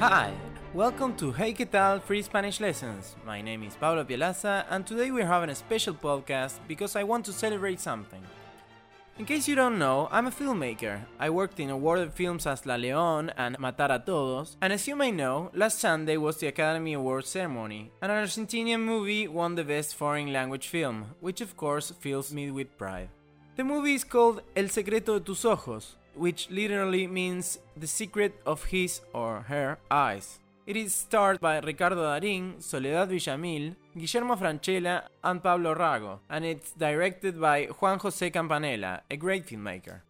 Hi, 0.00 0.32
welcome 0.74 1.16
to 1.16 1.32
Hey 1.32 1.52
¿Qué 1.52 1.66
tal? 1.66 2.00
Free 2.00 2.22
Spanish 2.22 2.60
Lessons. 2.60 3.16
My 3.26 3.42
name 3.42 3.64
is 3.64 3.74
Pablo 3.74 4.04
Pielaza, 4.04 4.64
and 4.70 4.86
today 4.86 5.10
we're 5.10 5.26
having 5.26 5.50
a 5.50 5.56
special 5.56 5.92
podcast 5.92 6.60
because 6.68 6.94
I 6.94 7.02
want 7.02 7.24
to 7.24 7.32
celebrate 7.32 7.80
something. 7.80 8.22
In 9.18 9.24
case 9.24 9.48
you 9.48 9.56
don't 9.56 9.76
know, 9.76 10.08
I'm 10.12 10.28
a 10.28 10.30
filmmaker. 10.30 11.00
I 11.18 11.30
worked 11.30 11.58
in 11.58 11.70
awarded 11.70 12.12
films 12.12 12.46
as 12.46 12.64
La 12.64 12.76
León 12.76 13.32
and 13.36 13.58
Matar 13.58 13.92
a 13.92 13.98
Todos, 13.98 14.56
and 14.62 14.72
as 14.72 14.86
you 14.86 14.94
may 14.94 15.10
know, 15.10 15.50
last 15.52 15.80
Sunday 15.80 16.16
was 16.16 16.36
the 16.36 16.46
Academy 16.46 16.92
Awards 16.92 17.28
ceremony, 17.28 17.90
and 18.00 18.12
an 18.12 18.24
Argentinian 18.24 18.82
movie 18.82 19.26
won 19.26 19.56
the 19.56 19.64
Best 19.64 19.96
Foreign 19.96 20.32
Language 20.32 20.68
Film, 20.68 21.06
which 21.18 21.40
of 21.40 21.56
course 21.56 21.90
fills 21.98 22.32
me 22.32 22.52
with 22.52 22.78
pride. 22.78 23.08
The 23.56 23.64
movie 23.64 23.94
is 23.94 24.04
called 24.04 24.42
El 24.54 24.68
Secreto 24.68 25.18
de 25.18 25.34
sus 25.34 25.44
Ojos, 25.44 25.96
which 26.18 26.50
literally 26.50 27.06
means 27.06 27.58
the 27.76 27.86
secret 27.86 28.40
of 28.44 28.64
his 28.64 29.00
or 29.14 29.42
her 29.48 29.78
eyes. 29.90 30.40
It 30.66 30.76
is 30.76 30.94
starred 30.94 31.40
by 31.40 31.60
Ricardo 31.60 31.96
Darín, 31.96 32.62
Soledad 32.62 33.08
Villamil, 33.08 33.74
Guillermo 33.96 34.36
Francella, 34.36 35.04
and 35.24 35.42
Pablo 35.42 35.74
Rago, 35.74 36.18
and 36.28 36.44
it's 36.44 36.72
directed 36.72 37.40
by 37.40 37.66
Juan 37.80 37.98
José 37.98 38.30
Campanella, 38.30 39.00
a 39.10 39.16
great 39.16 39.46
filmmaker. 39.46 40.02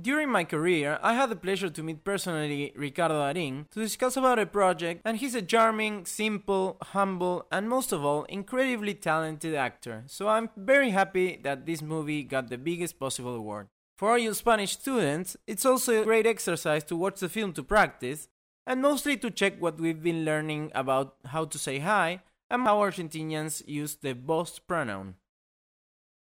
During 0.00 0.30
my 0.30 0.44
career, 0.44 0.98
I 1.02 1.14
had 1.14 1.30
the 1.30 1.36
pleasure 1.36 1.70
to 1.70 1.82
meet 1.82 2.04
personally 2.04 2.72
Ricardo 2.76 3.14
Darín 3.14 3.68
to 3.70 3.80
discuss 3.80 4.16
about 4.16 4.38
a 4.38 4.46
project, 4.46 5.02
and 5.04 5.16
he's 5.16 5.34
a 5.34 5.42
charming, 5.42 6.04
simple, 6.06 6.76
humble, 6.82 7.46
and 7.50 7.68
most 7.68 7.92
of 7.92 8.04
all, 8.04 8.24
incredibly 8.24 8.94
talented 8.94 9.54
actor, 9.54 10.04
so 10.06 10.28
I'm 10.28 10.48
very 10.56 10.90
happy 10.90 11.40
that 11.44 11.66
this 11.66 11.82
movie 11.82 12.24
got 12.24 12.48
the 12.48 12.58
biggest 12.58 12.98
possible 12.98 13.34
award. 13.34 13.68
For 13.96 14.18
you 14.18 14.34
Spanish 14.34 14.72
students, 14.72 15.38
it's 15.46 15.64
also 15.64 16.02
a 16.02 16.04
great 16.04 16.26
exercise 16.26 16.84
to 16.84 16.96
watch 16.96 17.20
the 17.20 17.30
film 17.30 17.54
to 17.54 17.62
practice, 17.62 18.28
and 18.66 18.82
mostly 18.82 19.16
to 19.16 19.30
check 19.30 19.58
what 19.58 19.80
we've 19.80 20.02
been 20.02 20.22
learning 20.22 20.70
about 20.74 21.16
how 21.24 21.46
to 21.46 21.58
say 21.58 21.78
hi 21.78 22.20
and 22.50 22.64
how 22.64 22.78
Argentinians 22.78 23.66
use 23.66 23.94
the 23.94 24.12
vos 24.12 24.58
pronoun. 24.58 25.14